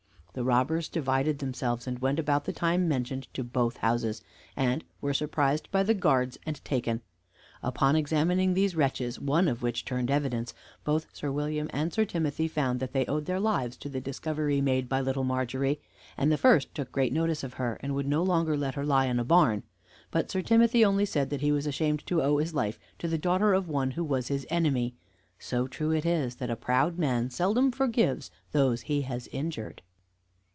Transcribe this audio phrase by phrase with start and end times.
[0.33, 4.21] The robbers divided themselves, and went about the time mentioned to both houses,
[4.55, 7.01] and were surprised by the guards and taken.
[7.61, 10.53] Upon examining these wretches (one of which turned evidence),
[10.85, 14.61] both Sir William and Sir Timothy found that they owed their lives to the discovery
[14.61, 15.81] made by Little Margery;
[16.15, 19.07] and the first took great notice of her and would no longer let her lie
[19.07, 19.63] in a barn;
[20.11, 23.17] but Sir Timothy only said that he was ashamed to owe his life to the
[23.17, 24.95] daughter of one who was his enemy;
[25.37, 29.81] so true it is, "That a proud man seldom forgives those he has injured."